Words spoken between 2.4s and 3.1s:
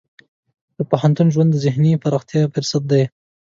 فرصت دی.